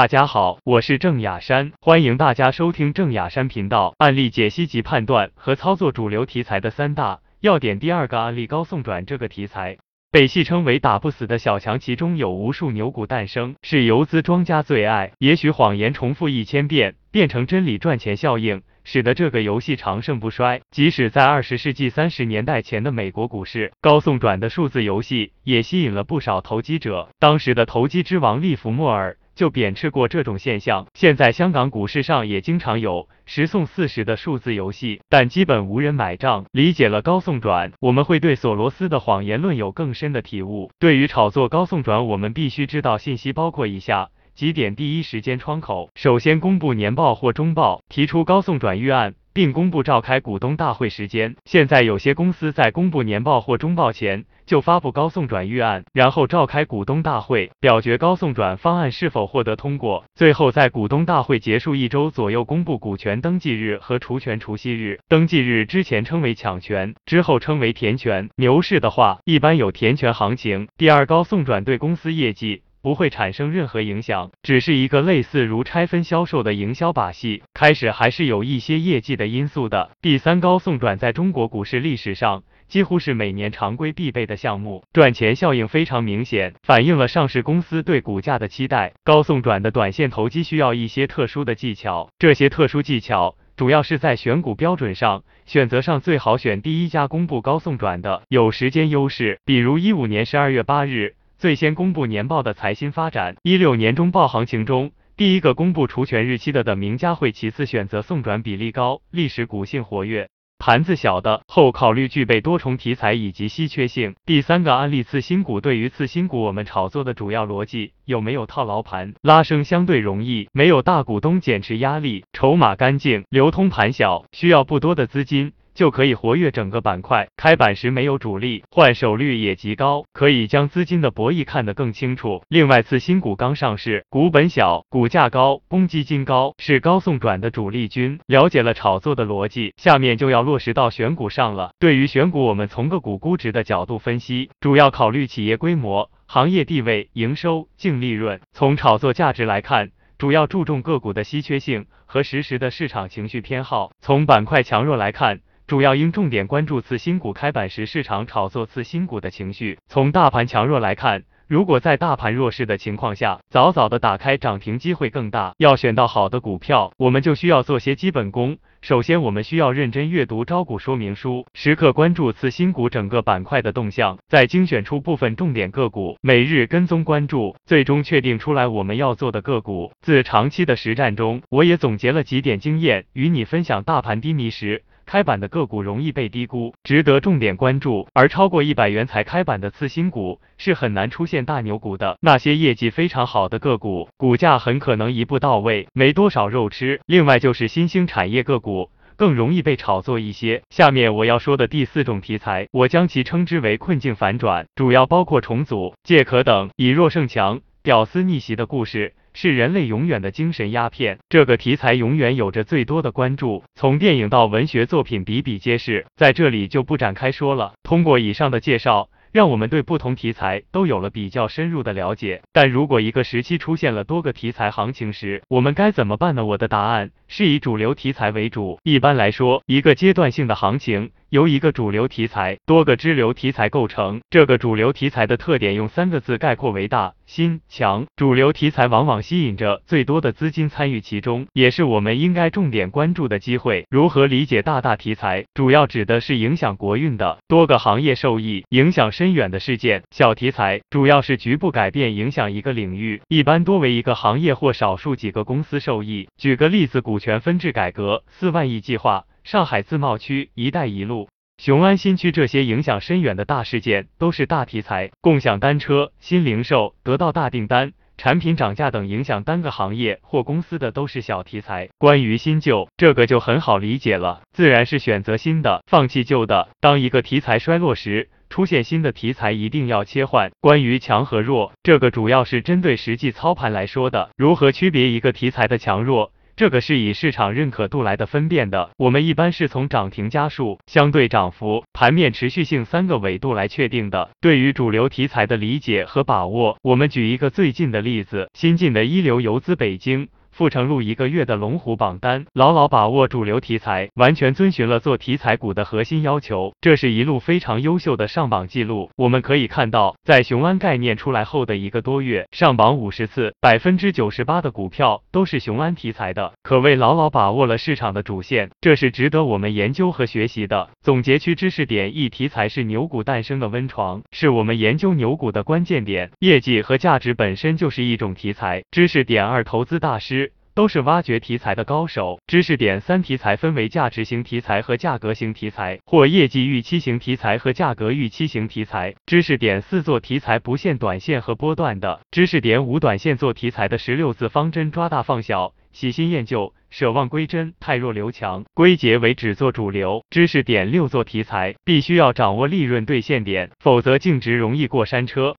[0.00, 7.78] 大家好，我是郑雅山，欢迎大家收听郑雅山频道案例解析及判断和操作主流题材的三大要点。
[7.78, 9.76] 第二个案例高送转这个题材
[10.10, 15.12] 被戏称为打不死的小强，其中有无数牛股诞生，是游资庄家最爱。
[15.18, 18.62] 也许谎言重复一千遍，变成真理，赚钱效应。
[18.82, 20.62] 使得这个游戏长盛不衰。
[20.70, 27.10] 即使在二十世纪三十年代前的美国股市，高送转的数字游戏也吸引了不少投机者。
[27.18, 30.86] 当时的投机之王利弗莫尔就贬斥过这种现象。
[30.94, 36.44] 现在香港股市上也经常有十送四十的数字游戏，但基本无人买账。
[36.52, 40.70] 理解了高送转，我们会对索罗斯的谎言论有更深的体悟。
[40.78, 44.10] 对于炒作高送转，我们必须知道信息包括以下。
[44.32, 51.36] 几点第一时间窗口，首先公布年报或中报，提出高送转预案，并公布召开股东大会时间。
[51.44, 60.04] 现在有些公司在公布年报或中报前就发布高送转预案，然后召开股东大会，表决高送转方案是否获得通过。
[60.14, 65.00] 最后在股东大会结束一周左右公布股权登记日和除权除息日。
[65.08, 68.28] 登记日之前称为抢权，之后称为填权。
[68.36, 70.68] 牛市的话，一般有填权行情。
[70.76, 72.62] 第二，高送转对公司业绩。
[72.82, 77.42] 不会产生任何影响，只是一个类似如拆分销售的营销把戏。
[77.52, 79.90] 开始还是有一些业绩的因素的。
[80.00, 88.92] 第三，高送转在中国股市历史上几乎是每年常规必备的项目，赚钱效应非常明显，反映了上市公司对股价的期待。
[89.04, 101.16] 高送转的短线投机需要一些特殊的技巧，这些特殊技巧主要是在选股标准上，选择上最好选第一家公布高送转的，有时间优势，比如一五年十二月八日。
[101.40, 114.16] 最先公布年报的财新发展，一六年中报行情中第一个公布除权日期的的名家汇，其次选择送转比例高、历史股性活跃、盘子小的，后考虑具备多重题材以及稀缺性。
[114.26, 125.54] 第三个案例次新股，对于次新股，我们炒作的主要逻辑有没有套牢盘，拉升相对容易，没有大股东减持压力，筹码干净，流通盘小，需要不多的资金。
[125.80, 127.26] 就可以活跃整个板块。
[127.38, 132.42] 开板时没有主力，换手率也极高，可以将资金的博弈看得更清楚。
[132.48, 138.20] 另外，次新股刚上市，股本小，股价高，公积金高，是高送转的主力军。
[138.26, 141.70] 了解了炒作的逻辑，下面就要落实到选股上了。
[141.78, 148.38] 对于选股，我们从个股估值的角度分析，主要考虑企业规模、行业地位、营收、净利润。
[148.52, 153.92] 从炒作价值来看，主要注重个股的稀缺性和实时的市场情绪偏好。
[154.02, 155.40] 从板块强弱来看。
[155.70, 159.78] 主要应重点关注次新股开板时市场炒作次新股的情绪。
[159.86, 165.54] 从大盘强弱来看，如果在大盘弱势的情况下，早早的打开涨停机会更大。
[165.58, 168.58] 要选到好的股票，我们就需要做些基本功。
[168.82, 179.92] 首先，我们需要认真阅读招股说明书，时刻关注次新股整个板块的动向，再精选出部分重点个股，每日跟踪关注，最终确定出来我们要做的个股。
[180.00, 183.84] 自长期的实战中，我也总结了几点经验，与你分享。
[183.84, 184.82] 大盘低迷时。
[185.10, 188.06] 开板的个股容易被低估，值得重点关注。
[188.12, 192.16] 而超过一百元才开板的次新股是很难出现大牛股的。
[192.20, 197.00] 那些业绩非常好的个股，股价很可能一步到位，没多少肉吃。
[197.06, 200.62] 另外就是新兴产业个股更容易被炒作一些。
[200.70, 209.14] 下面我要说的第四种题材，我将其称之为困境反转，主要包括重组、借壳等以弱胜强、屌丝逆袭的故事。
[209.32, 217.72] 是人类永远的精神鸦片，这个题材永远有着最多的关注，从电影到文学作品比比皆是，在这里就不展开说了。
[217.82, 222.42] 通过以上的介绍，让我们对不同题材都有了比较深入的了解。
[222.52, 226.44] 但如果一个时期出现了多个题材行情时，我们该怎么办呢？
[226.44, 228.80] 我的答案是以主流题材为主。
[228.82, 231.10] 一般来说，一个阶段性的行情。
[231.30, 234.20] 由一个主流题材、多个支流题材构成。
[234.30, 238.04] 这个主流题材的特点用三个字概括为大、新、强。
[238.16, 243.86] 主流题材往往吸引着最多的资金参与其中，也是我们应该重点关注的机会。
[243.90, 245.44] 如何理解大大题材？
[245.54, 250.02] 主要指的是影响国运的多个行业受益、影响深远的事件。
[250.10, 256.26] 小题材主要是局部改变影响一个领域，一般多为一个行业或少数几个公司受益。
[256.36, 259.26] 举个例子，股权分置改革、四万亿计划。
[259.44, 265.10] 上海自贸区、一带一路、雄安新区这些影响深远的大事件都是大题材。
[265.22, 271.88] 共享单车、新零售、得到大订单、产品涨价等影响单个行业或公司的都是小题材。
[271.96, 276.68] 关于新旧，这个就很好理解了，自然是选择新的，放弃旧的。
[276.80, 280.50] 当一个题材衰落时，出现新的题材一定要切换。
[280.60, 284.30] 关于强和弱，这个主要是针对实际操盘来说的。
[284.36, 286.32] 如何区别一个题材的强弱？
[286.60, 288.90] 这个是以市场认可度来的分辨的。
[288.98, 294.28] 我们一般是从涨停家数、相对涨幅、盘面持续性三个维度来确定的。
[294.42, 300.28] 对于主流题材的理解和把握，我们举一个最近的例子：新进的一流游资北京。
[300.50, 309.10] 富城录一个月的龙虎榜单，牢牢把握主流题材，完全遵循了做题材股的核心要求，这是一路非常优秀的上榜记录。
[309.16, 320.90] 我们可以看到，在雄安概念出来后的一个多月，上榜五十次，百分之九十八的股票都是雄安题材的，可谓牢牢把握了市场的主线，这是值得我们研究和学习的。
[321.00, 328.82] 总结区知识点一题材是牛股诞生的温床，是我们研究牛股的关键点，业绩和价值本身就是一种题材。
[328.90, 330.49] 知识点二投资大师。
[330.80, 332.40] 都是挖掘题材的高手。
[332.46, 339.14] 知识点三题材分为价值型题材和价格型题材，或业绩预期型题材和价格预期型题材。
[339.26, 342.22] 知识点四做题材不限短线和波段的。
[342.30, 346.72] 知识点五短线做题材的十六字方针：抓大放小，喜新厌旧。
[346.88, 350.24] 舍望归真，太弱留强，归结为只做主流。
[350.30, 355.54] 知识点六做题材，必须要掌握利润兑现点，否则净值容易过山车。